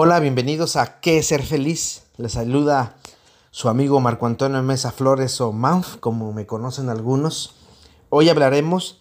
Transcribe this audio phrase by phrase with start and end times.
[0.00, 2.04] Hola, bienvenidos a ¿Qué es ser feliz?
[2.18, 2.94] Les saluda
[3.50, 7.56] su amigo Marco Antonio Mesa Flores o Manf, como me conocen algunos.
[8.08, 9.00] Hoy hablaremos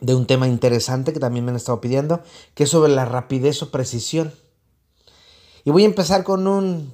[0.00, 2.20] de un tema interesante que también me han estado pidiendo,
[2.54, 4.34] que es sobre la rapidez o precisión.
[5.62, 6.92] Y voy a empezar con un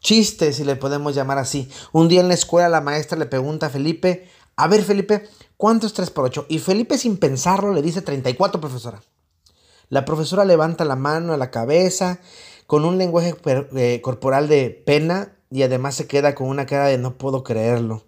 [0.00, 1.70] chiste, si le podemos llamar así.
[1.92, 4.26] Un día en la escuela la maestra le pregunta a Felipe,
[4.56, 5.28] a ver Felipe,
[5.58, 6.46] ¿cuánto es 3 por 8?
[6.48, 9.02] Y Felipe sin pensarlo le dice 34, profesora.
[9.90, 12.20] La profesora levanta la mano a la cabeza
[12.70, 13.34] con un lenguaje
[13.74, 18.04] eh, corporal de pena y además se queda con una cara de no puedo creerlo.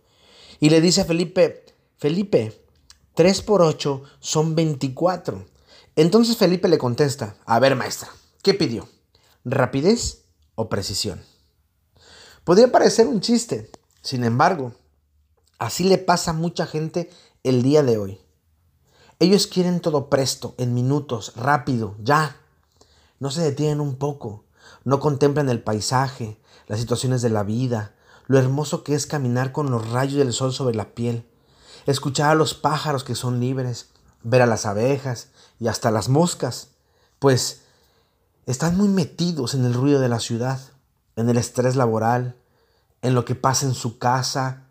[0.60, 1.64] Y le dice a Felipe,
[1.98, 2.62] Felipe,
[3.14, 5.44] 3 por 8 son 24.
[5.96, 8.08] Entonces Felipe le contesta, a ver maestra,
[8.44, 8.88] ¿qué pidió?
[9.44, 11.20] ¿Rapidez o precisión?
[12.44, 13.68] Podría parecer un chiste,
[14.00, 14.74] sin embargo,
[15.58, 17.10] así le pasa a mucha gente
[17.42, 18.20] el día de hoy.
[19.18, 22.36] Ellos quieren todo presto, en minutos, rápido, ya.
[23.18, 24.44] No se detienen un poco,
[24.84, 27.94] no contemplan el paisaje, las situaciones de la vida,
[28.26, 31.26] lo hermoso que es caminar con los rayos del sol sobre la piel,
[31.86, 33.90] escuchar a los pájaros que son libres,
[34.22, 36.68] ver a las abejas y hasta las moscas,
[37.18, 37.62] pues
[38.46, 40.60] están muy metidos en el ruido de la ciudad,
[41.16, 42.36] en el estrés laboral,
[43.02, 44.64] en lo que pasa en su casa,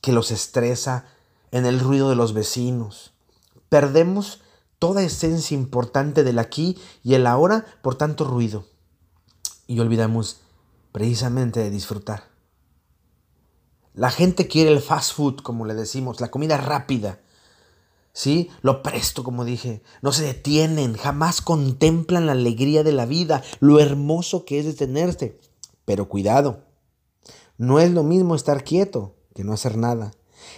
[0.00, 1.06] que los estresa,
[1.50, 3.12] en el ruido de los vecinos.
[3.68, 4.40] Perdemos
[4.78, 8.66] toda esencia importante del aquí y el ahora por tanto ruido
[9.68, 10.40] y olvidamos
[10.90, 12.24] precisamente de disfrutar.
[13.94, 17.20] La gente quiere el fast food, como le decimos, la comida rápida.
[18.12, 18.50] ¿Sí?
[18.62, 19.82] Lo presto, como dije.
[20.02, 25.38] No se detienen, jamás contemplan la alegría de la vida, lo hermoso que es detenerse.
[25.84, 26.64] Pero cuidado,
[27.58, 30.12] no es lo mismo estar quieto que no hacer nada.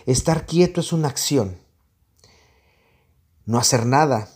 [0.06, 1.58] Estar quieto es una acción.
[3.44, 4.28] No hacer nada,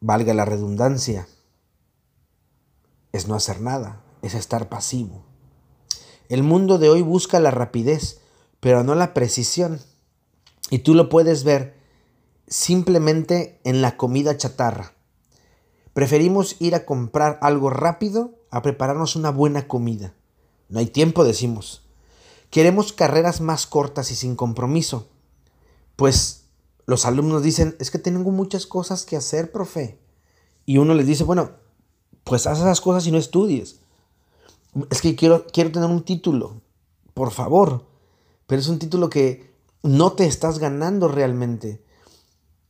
[0.00, 1.28] valga la redundancia,
[3.12, 5.24] es no hacer nada, es estar pasivo.
[6.28, 8.20] El mundo de hoy busca la rapidez,
[8.60, 9.80] pero no la precisión.
[10.70, 11.74] Y tú lo puedes ver
[12.46, 14.92] simplemente en la comida chatarra.
[15.94, 20.14] Preferimos ir a comprar algo rápido a prepararnos una buena comida.
[20.68, 21.82] No hay tiempo, decimos.
[22.50, 25.08] Queremos carreras más cortas y sin compromiso.
[25.96, 26.44] Pues
[26.86, 29.98] los alumnos dicen, es que tengo muchas cosas que hacer, profe.
[30.64, 31.52] Y uno les dice, bueno,
[32.28, 33.80] pues haz esas cosas y no estudies.
[34.90, 36.60] Es que quiero, quiero tener un título,
[37.14, 37.86] por favor,
[38.46, 39.50] pero es un título que
[39.82, 41.82] no te estás ganando realmente.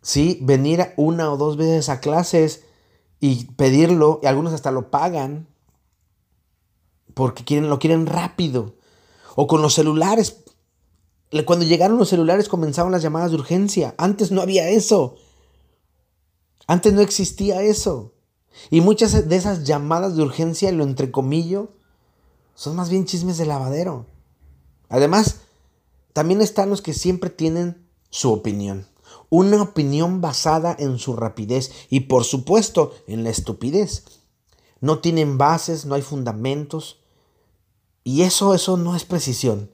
[0.00, 2.62] Sí, venir una o dos veces a clases
[3.18, 5.48] y pedirlo, y algunos hasta lo pagan
[7.14, 8.76] porque quieren, lo quieren rápido.
[9.34, 10.44] O con los celulares.
[11.44, 13.96] Cuando llegaron los celulares comenzaron las llamadas de urgencia.
[13.98, 15.16] Antes no había eso.
[16.68, 18.14] Antes no existía eso.
[18.70, 21.70] Y muchas de esas llamadas de urgencia, lo entrecomillo,
[22.54, 24.06] son más bien chismes de lavadero.
[24.88, 25.42] Además,
[26.12, 28.86] también están los que siempre tienen su opinión.
[29.30, 34.04] Una opinión basada en su rapidez y por supuesto en la estupidez.
[34.80, 37.00] No tienen bases, no hay fundamentos.
[38.04, 39.70] Y eso, eso no es precisión.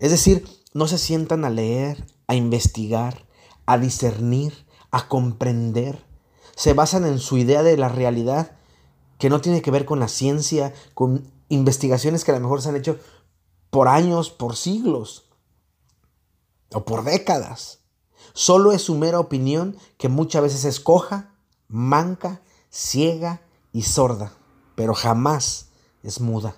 [0.00, 3.26] Es decir, no se sientan a leer, a investigar,
[3.66, 6.04] a discernir, a comprender
[6.58, 8.50] se basan en su idea de la realidad
[9.18, 12.68] que no tiene que ver con la ciencia, con investigaciones que a lo mejor se
[12.68, 12.98] han hecho
[13.70, 15.30] por años, por siglos
[16.72, 17.78] o por décadas.
[18.32, 21.32] Solo es su mera opinión que muchas veces es coja,
[21.68, 23.40] manca, ciega
[23.72, 24.32] y sorda,
[24.74, 25.68] pero jamás
[26.02, 26.56] es muda.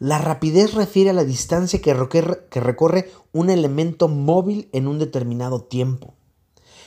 [0.00, 4.98] La rapidez refiere a la distancia que recorre, que recorre un elemento móvil en un
[4.98, 6.16] determinado tiempo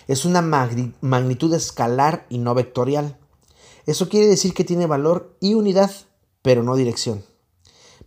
[0.07, 3.17] es una magnitud escalar y no vectorial.
[3.85, 5.91] Eso quiere decir que tiene valor y unidad,
[6.41, 7.23] pero no dirección.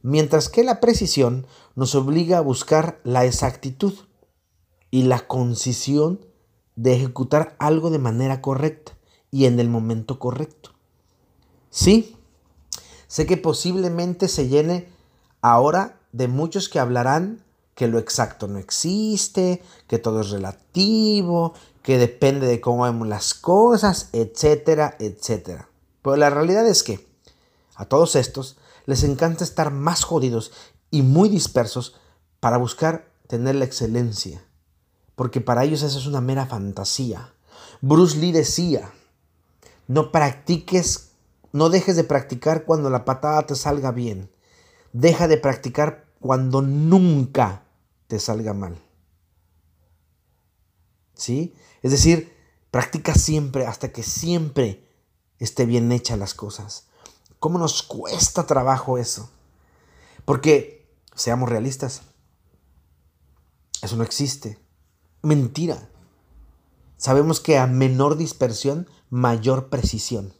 [0.02, 3.94] Mientras que la precisión nos obliga a buscar la exactitud
[4.90, 6.24] y la concisión
[6.76, 8.92] de ejecutar algo de manera correcta
[9.30, 10.70] y en el momento correcto.
[11.68, 12.16] Sí,
[13.06, 14.88] sé que posiblemente se llene
[15.42, 17.44] ahora de muchos que hablarán
[17.80, 23.32] que lo exacto no existe, que todo es relativo, que depende de cómo vemos las
[23.32, 25.70] cosas, etcétera, etcétera.
[26.02, 27.08] Pero la realidad es que
[27.76, 30.52] a todos estos les encanta estar más jodidos
[30.90, 31.96] y muy dispersos
[32.38, 34.44] para buscar tener la excelencia,
[35.16, 37.32] porque para ellos eso es una mera fantasía.
[37.80, 38.92] Bruce Lee decía,
[39.88, 41.12] no practiques,
[41.52, 44.30] no dejes de practicar cuando la patada te salga bien,
[44.92, 47.62] deja de practicar cuando nunca
[48.10, 48.76] te salga mal.
[51.14, 51.54] ¿Sí?
[51.80, 52.36] Es decir,
[52.72, 54.84] practica siempre hasta que siempre
[55.38, 56.88] esté bien hecha las cosas.
[57.38, 59.30] ¿Cómo nos cuesta trabajo eso?
[60.24, 62.02] Porque, seamos realistas,
[63.80, 64.58] eso no existe.
[65.22, 65.88] Mentira.
[66.96, 70.34] Sabemos que a menor dispersión, mayor precisión.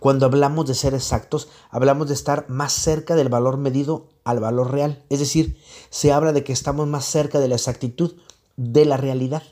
[0.00, 4.70] Cuando hablamos de ser exactos, hablamos de estar más cerca del valor medido al valor
[4.70, 5.04] real.
[5.08, 5.58] Es decir,
[5.90, 8.14] se habla de que estamos más cerca de la exactitud
[8.56, 9.42] de la realidad,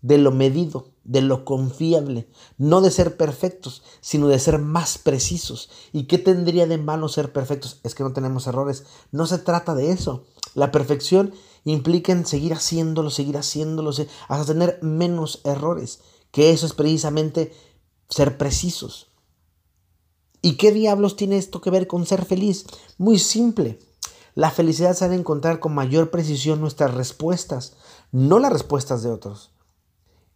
[0.00, 2.28] de lo medido, de lo confiable,
[2.58, 5.70] no de ser perfectos, sino de ser más precisos.
[5.92, 7.80] ¿Y qué tendría de malo ser perfectos?
[7.82, 8.84] Es que no tenemos errores.
[9.10, 10.24] No se trata de eso.
[10.54, 11.34] La perfección
[11.64, 16.00] implica en seguir haciéndolo, seguir haciéndolo, hasta tener menos errores,
[16.30, 17.52] que eso es precisamente
[18.08, 19.11] ser precisos.
[20.42, 22.66] ¿Y qué diablos tiene esto que ver con ser feliz?
[22.98, 23.78] Muy simple.
[24.34, 27.74] La felicidad se ha encontrar con mayor precisión nuestras respuestas,
[28.10, 29.52] no las respuestas de otros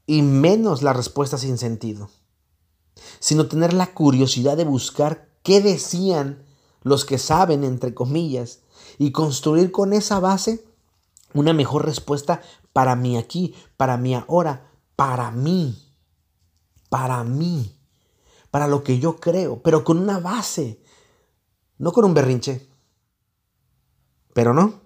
[0.06, 2.08] y menos la respuesta sin sentido,
[3.18, 6.44] sino tener la curiosidad de buscar qué decían
[6.82, 8.60] los que saben, entre comillas,
[8.98, 10.64] y construir con esa base
[11.34, 12.40] una mejor respuesta
[12.72, 15.92] para mí aquí, para mí ahora, para mí,
[16.88, 17.75] para mí,
[18.56, 20.80] para lo que yo creo, pero con una base,
[21.76, 22.66] no con un berrinche.
[24.32, 24.80] Pero no,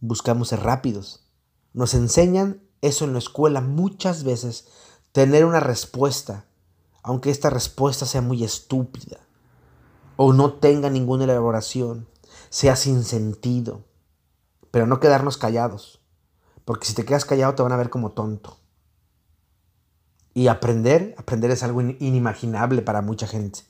[0.00, 1.24] buscamos ser rápidos.
[1.72, 4.66] Nos enseñan eso en la escuela muchas veces,
[5.12, 6.46] tener una respuesta,
[7.04, 9.20] aunque esta respuesta sea muy estúpida
[10.16, 12.08] o no tenga ninguna elaboración,
[12.50, 13.84] sea sin sentido,
[14.72, 16.00] pero no quedarnos callados,
[16.64, 18.58] porque si te quedas callado te van a ver como tonto.
[20.38, 23.62] Y aprender, aprender es algo inimaginable para mucha gente.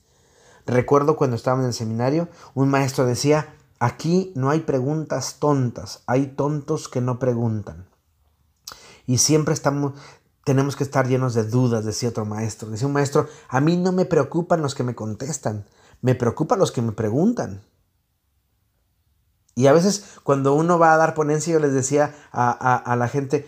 [0.67, 6.27] Recuerdo cuando estaba en el seminario, un maestro decía, aquí no hay preguntas tontas, hay
[6.27, 7.87] tontos que no preguntan.
[9.07, 9.93] Y siempre estamos,
[10.43, 12.69] tenemos que estar llenos de dudas, decía otro maestro.
[12.69, 15.65] Decía un maestro, a mí no me preocupan los que me contestan,
[16.03, 17.63] me preocupan los que me preguntan.
[19.59, 23.45] Y a veces cuando uno va a dar ponencia, yo les decía a, la gente,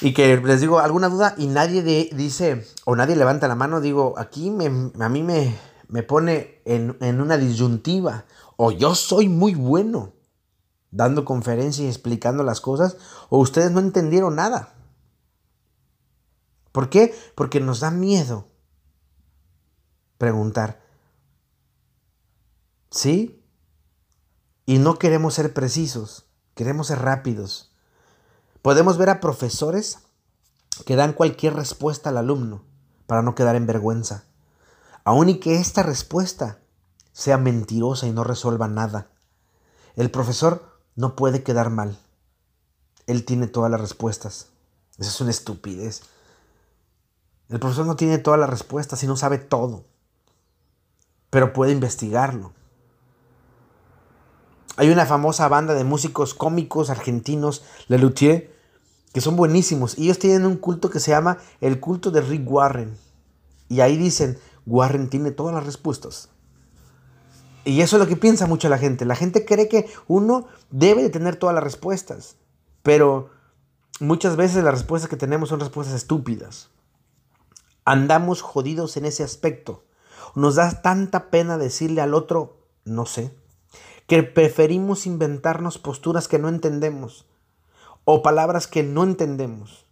[0.00, 4.14] y que les digo alguna duda y nadie dice, o nadie levanta la mano, digo,
[4.18, 5.56] aquí me, a mí me,
[5.88, 8.24] me pone en, en, una disyuntiva,
[8.56, 10.12] o yo soy muy bueno
[10.90, 12.96] dando conferencia y explicando las cosas,
[13.28, 14.74] o ustedes no entendieron nada.
[16.72, 17.14] ¿Por qué?
[17.34, 18.48] Porque nos da miedo
[20.18, 20.80] preguntar.
[22.90, 23.44] ¿Sí?
[24.66, 27.73] Y no queremos ser precisos, queremos ser rápidos.
[28.64, 29.98] Podemos ver a profesores
[30.86, 32.64] que dan cualquier respuesta al alumno
[33.06, 34.24] para no quedar en vergüenza,
[35.04, 36.60] aun y que esta respuesta
[37.12, 39.10] sea mentirosa y no resuelva nada.
[39.96, 41.98] El profesor no puede quedar mal.
[43.06, 44.46] Él tiene todas las respuestas.
[44.96, 46.00] Esa es una estupidez.
[47.50, 49.84] El profesor no tiene todas las respuestas y no sabe todo,
[51.28, 52.54] pero puede investigarlo.
[54.76, 58.53] Hay una famosa banda de músicos cómicos argentinos, Luthier,
[59.14, 59.96] que son buenísimos.
[59.96, 62.98] Y ellos tienen un culto que se llama el culto de Rick Warren.
[63.68, 66.30] Y ahí dicen, Warren tiene todas las respuestas.
[67.64, 69.04] Y eso es lo que piensa mucho la gente.
[69.04, 72.38] La gente cree que uno debe de tener todas las respuestas.
[72.82, 73.30] Pero
[74.00, 76.70] muchas veces las respuestas que tenemos son respuestas estúpidas.
[77.84, 79.84] Andamos jodidos en ese aspecto.
[80.34, 83.32] Nos da tanta pena decirle al otro, no sé,
[84.08, 87.26] que preferimos inventarnos posturas que no entendemos
[88.04, 89.86] o palabras que no entendemos.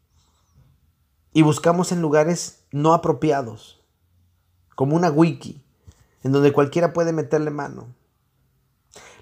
[1.32, 3.82] Y buscamos en lugares no apropiados,
[4.74, 5.64] como una wiki
[6.22, 7.94] en donde cualquiera puede meterle mano.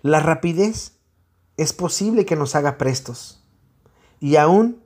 [0.03, 0.99] La rapidez
[1.57, 3.43] es posible que nos haga prestos
[4.19, 4.83] y aún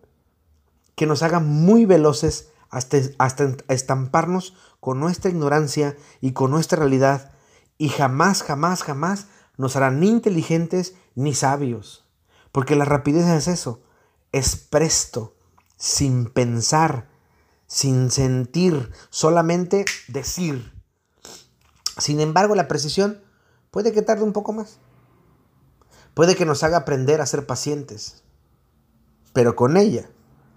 [0.94, 7.32] que nos haga muy veloces hasta, hasta estamparnos con nuestra ignorancia y con nuestra realidad
[7.78, 12.04] y jamás, jamás, jamás nos hará ni inteligentes ni sabios.
[12.52, 13.82] Porque la rapidez es eso,
[14.35, 15.37] es presto,
[15.76, 17.09] sin pensar,
[17.69, 20.73] sin sentir, solamente decir.
[21.99, 23.23] Sin embargo, la precisión
[23.71, 24.79] puede que tarde un poco más.
[26.14, 28.25] Puede que nos haga aprender a ser pacientes.
[29.33, 30.11] Pero con ella,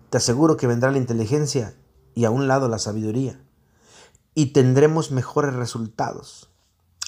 [0.09, 1.75] te aseguro que vendrá la inteligencia
[2.15, 3.39] y a un lado la sabiduría.
[4.33, 6.51] Y tendremos mejores resultados.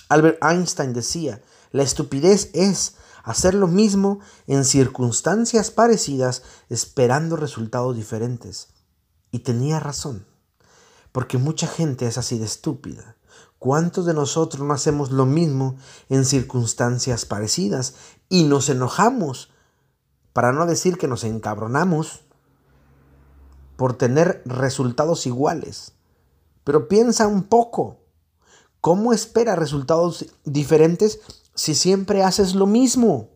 [0.08, 8.70] Albert Einstein decía, la estupidez es hacer lo mismo en circunstancias parecidas esperando resultados diferentes.
[9.32, 10.26] Y tenía razón,
[11.12, 13.18] porque mucha gente es así de estúpida.
[13.60, 17.96] ¿Cuántos de nosotros no hacemos lo mismo en circunstancias parecidas
[18.30, 19.52] y nos enojamos,
[20.34, 22.22] para no decir que nos encabronamos,
[23.76, 25.94] por tener resultados iguales?
[26.64, 28.00] Pero piensa un poco,
[28.82, 31.20] ¿Cómo espera resultados diferentes
[31.60, 33.32] si siempre haces lo mismo?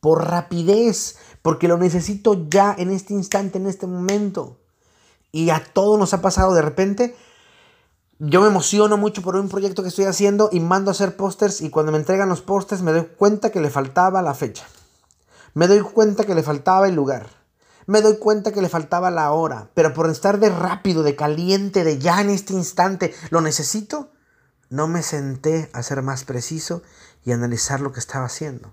[0.00, 4.58] Por rapidez, porque lo necesito ya en este instante, en este momento.
[5.32, 7.14] Y a todos nos ha pasado de repente.
[8.18, 11.60] Yo me emociono mucho por un proyecto que estoy haciendo y mando a hacer pósters
[11.60, 14.64] y cuando me entregan los pósters me doy cuenta que le faltaba la fecha.
[15.52, 17.28] Me doy cuenta que le faltaba el lugar.
[17.84, 19.68] Me doy cuenta que le faltaba la hora.
[19.74, 24.08] Pero por estar de rápido, de caliente, de ya en este instante, lo necesito,
[24.70, 26.82] no me senté a ser más preciso
[27.24, 28.72] y analizar lo que estaba haciendo.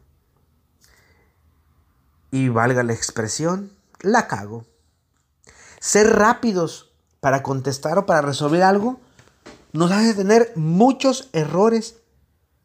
[2.32, 3.72] Y valga la expresión,
[4.02, 4.66] la cago.
[5.80, 9.00] Ser rápidos para contestar o para resolver algo
[9.72, 11.98] nos hace tener muchos errores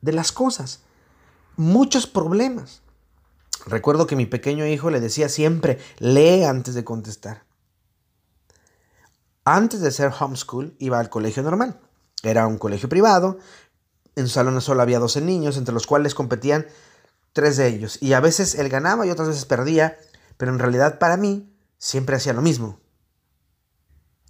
[0.01, 0.81] de las cosas,
[1.57, 2.83] muchos problemas.
[3.67, 7.45] Recuerdo que mi pequeño hijo le decía siempre, lee antes de contestar.
[9.45, 11.81] Antes de ser homeschool iba al colegio normal.
[12.23, 13.39] Era un colegio privado.
[14.17, 16.67] En su salón solo había 12 niños, entre los cuales competían
[17.33, 18.03] tres de ellos.
[18.03, 19.97] Y a veces él ganaba y otras veces perdía,
[20.37, 22.81] pero en realidad para mí siempre hacía lo mismo.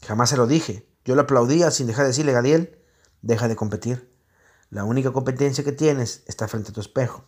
[0.07, 0.89] Jamás se lo dije.
[1.05, 2.79] Yo lo aplaudía sin dejar de decirle, Gadiel,
[3.23, 4.15] deja de competir.
[4.71, 7.25] La única competencia que tienes está frente a tu espejo.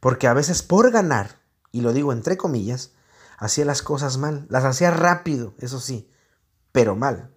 [0.00, 2.92] Porque a veces por ganar, y lo digo entre comillas,
[3.36, 4.46] hacía las cosas mal.
[4.50, 6.10] Las hacía rápido, eso sí,
[6.72, 7.32] pero mal.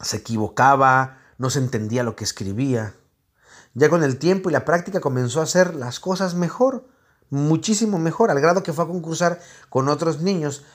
[0.00, 2.94] Se equivocaba, no se entendía lo que escribía.
[3.72, 6.86] Ya con el tiempo y la práctica comenzó a hacer las cosas mejor,
[7.30, 10.66] muchísimo mejor, al grado que fue a concursar con otros niños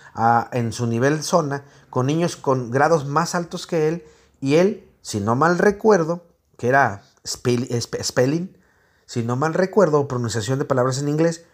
[0.52, 4.06] en su nivel zona, con niños con grados más altos que él,
[4.42, 6.26] y él, si no mal recuerdo,
[6.58, 8.58] que era spelling,
[9.06, 11.46] si no mal recuerdo, pronunciación de palabras en inglés,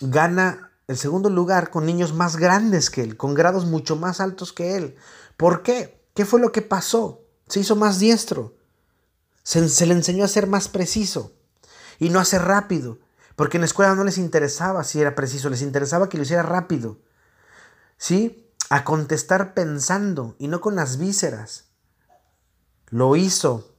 [0.00, 4.52] gana el segundo lugar con niños más grandes que él, con grados mucho más altos
[4.52, 4.96] que él.
[5.36, 6.04] ¿Por qué?
[6.14, 7.20] ¿Qué fue lo que pasó?
[7.48, 8.54] Se hizo más diestro.
[9.42, 11.32] Se, le enseñó a ser más preciso
[11.98, 12.98] y no a ser rápido.
[13.36, 16.42] Porque en la escuela no les interesaba si era preciso, les interesaba que lo hiciera
[16.42, 16.98] rápido.
[17.98, 18.48] ¿Sí?
[18.70, 21.66] A contestar pensando y no con las vísceras.
[22.88, 23.74] Lo hizo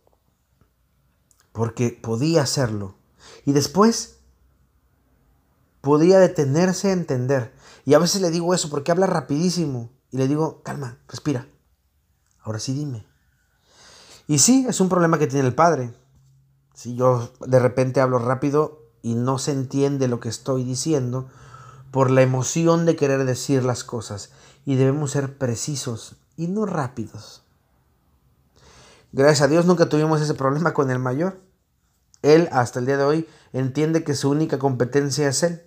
[1.52, 2.96] porque podía hacerlo.
[3.46, 4.18] Y después
[5.82, 7.54] podía detenerse a entender.
[7.86, 9.92] Y a veces le digo eso porque habla rapidísimo.
[10.12, 11.48] Y le digo, calma, respira.
[12.42, 13.06] Ahora sí dime.
[14.28, 15.94] Y sí, es un problema que tiene el padre.
[16.74, 21.30] Si yo de repente hablo rápido y no se entiende lo que estoy diciendo
[21.92, 24.32] por la emoción de querer decir las cosas.
[24.66, 27.44] Y debemos ser precisos y no rápidos.
[29.12, 31.40] Gracias a Dios nunca tuvimos ese problema con el mayor.
[32.22, 35.62] Él hasta el día de hoy entiende que su única competencia es él.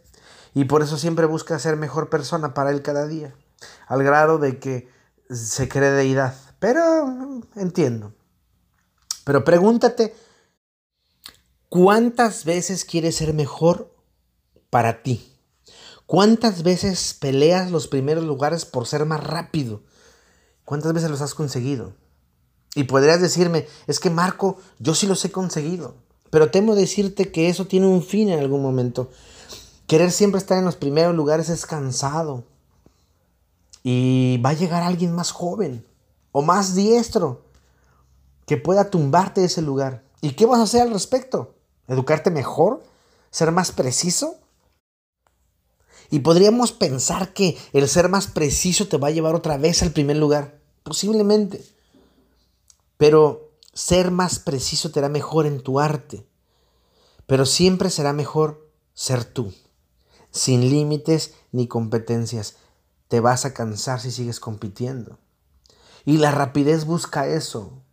[0.53, 3.35] Y por eso siempre busca ser mejor persona para él cada día.
[3.87, 4.91] Al grado de que
[5.31, 6.35] se cree deidad.
[6.59, 8.13] Pero entiendo.
[9.29, 10.15] Pero pregúntate,
[11.69, 13.95] ¿cuántas veces quieres ser mejor
[14.71, 15.35] para ti?
[16.07, 19.83] ¿Cuántas veces peleas los primeros lugares por ser más rápido?
[20.65, 21.93] ¿Cuántas veces los has conseguido?
[22.75, 25.97] Y podrías decirme, es que Marco, yo sí los he conseguido.
[26.31, 29.11] Pero temo decirte que eso tiene un fin en algún momento.
[29.87, 32.45] Querer siempre estar en los primeros lugares es cansado.
[33.83, 35.85] Y va a llegar alguien más joven
[36.33, 37.48] o más diestro
[38.49, 40.03] que pueda tumbarte ese lugar.
[40.21, 41.55] ¿Y qué vas a hacer al respecto?
[41.87, 42.83] ¿Educarte mejor?
[43.31, 44.41] ¿Ser más preciso?
[46.11, 49.93] Y podríamos pensar que el ser más preciso te va a llevar otra vez al
[49.93, 50.59] primer lugar.
[50.83, 51.63] Posiblemente.
[52.97, 56.27] Pero ser más preciso te hará mejor en tu arte,
[57.27, 59.53] pero siempre será mejor ser tú,
[60.33, 62.57] sin límites ni competencias.
[63.07, 65.19] Te vas a cansar si sigues compitiendo.
[66.05, 67.85] Y la rapidez busca eso,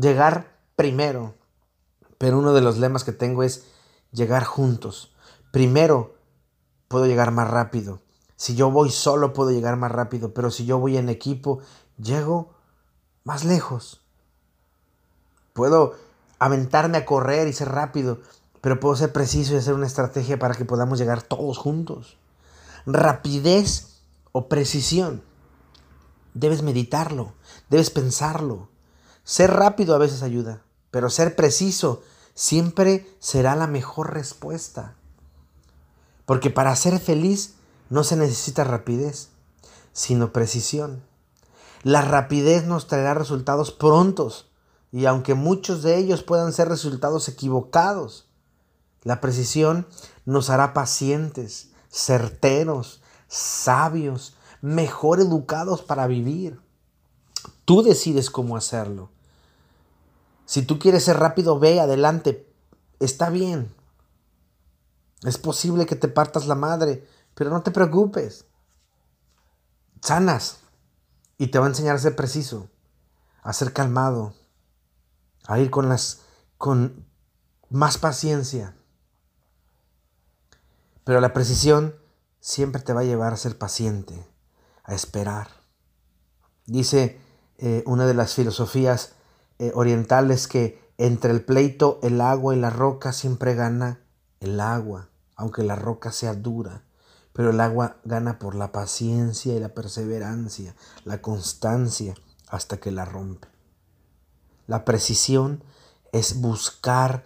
[0.00, 1.34] llegar primero.
[2.18, 3.66] Pero uno de los lemas que tengo es
[4.12, 5.14] llegar juntos.
[5.52, 6.14] Primero
[6.88, 8.00] puedo llegar más rápido.
[8.36, 11.60] Si yo voy solo puedo llegar más rápido, pero si yo voy en equipo,
[11.98, 12.54] llego
[13.24, 14.00] más lejos.
[15.52, 15.94] Puedo
[16.38, 18.20] aventarme a correr y ser rápido,
[18.60, 22.16] pero puedo ser preciso y hacer una estrategia para que podamos llegar todos juntos.
[22.86, 24.00] Rapidez
[24.32, 25.22] o precisión.
[26.32, 27.34] Debes meditarlo,
[27.68, 28.68] debes pensarlo.
[29.24, 32.02] Ser rápido a veces ayuda, pero ser preciso
[32.34, 34.94] siempre será la mejor respuesta.
[36.24, 37.54] Porque para ser feliz
[37.90, 39.30] no se necesita rapidez,
[39.92, 41.02] sino precisión.
[41.82, 44.50] La rapidez nos traerá resultados prontos,
[44.92, 48.26] y aunque muchos de ellos puedan ser resultados equivocados,
[49.02, 49.86] la precisión
[50.24, 56.60] nos hará pacientes, certeros, sabios, mejor educados para vivir.
[57.70, 59.10] Tú decides cómo hacerlo.
[60.44, 62.52] Si tú quieres ser rápido, ve adelante.
[62.98, 63.72] Está bien.
[65.22, 68.44] Es posible que te partas la madre, pero no te preocupes.
[70.02, 70.58] Sanas.
[71.38, 72.68] Y te va a enseñar a ser preciso,
[73.40, 74.34] a ser calmado,
[75.46, 76.22] a ir con las
[76.58, 77.06] con
[77.68, 78.74] más paciencia.
[81.04, 81.94] Pero la precisión
[82.40, 84.26] siempre te va a llevar a ser paciente,
[84.82, 85.50] a esperar.
[86.66, 87.19] Dice
[87.62, 89.12] eh, una de las filosofías
[89.58, 94.00] eh, orientales que entre el pleito, el agua y la roca siempre gana
[94.40, 96.82] el agua, aunque la roca sea dura.
[97.34, 100.74] Pero el agua gana por la paciencia y la perseverancia,
[101.04, 102.14] la constancia,
[102.48, 103.48] hasta que la rompe.
[104.66, 105.62] La precisión
[106.12, 107.24] es buscar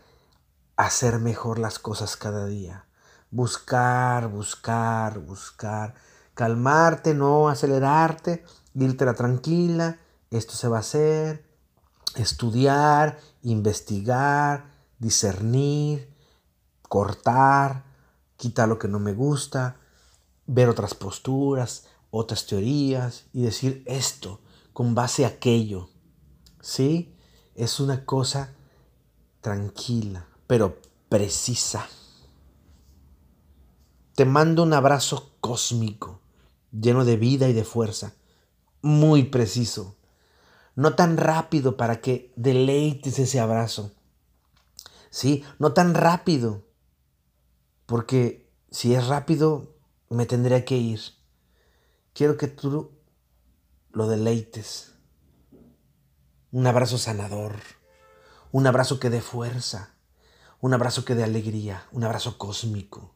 [0.76, 2.86] hacer mejor las cosas cada día.
[3.30, 5.94] Buscar, buscar, buscar.
[6.34, 9.98] Calmarte, no acelerarte, irte la tranquila.
[10.34, 11.48] Esto se va a hacer.
[12.16, 16.12] Estudiar, investigar, discernir,
[16.88, 17.84] cortar,
[18.36, 19.76] quitar lo que no me gusta,
[20.46, 24.40] ver otras posturas, otras teorías y decir esto
[24.72, 25.88] con base a aquello.
[26.60, 27.16] ¿Sí?
[27.54, 28.54] Es una cosa
[29.40, 31.86] tranquila, pero precisa.
[34.16, 36.22] Te mando un abrazo cósmico,
[36.72, 38.14] lleno de vida y de fuerza,
[38.82, 39.94] muy preciso.
[40.74, 43.92] No tan rápido para que deleites ese abrazo.
[45.10, 46.64] Sí, no tan rápido,
[47.86, 49.74] porque si es rápido
[50.10, 51.00] me tendría que ir.
[52.12, 52.92] Quiero que tú
[53.92, 54.92] lo deleites.
[56.50, 57.56] Un abrazo sanador,
[58.52, 59.94] un abrazo que dé fuerza,
[60.60, 63.14] un abrazo que dé alegría, un abrazo cósmico.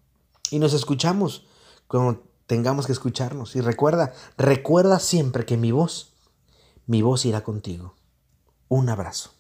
[0.50, 1.46] Y nos escuchamos
[1.86, 3.54] cuando tengamos que escucharnos.
[3.54, 6.14] Y recuerda, recuerda siempre que mi voz,
[6.88, 7.95] mi voz irá contigo.
[8.68, 9.38] Un abrazo.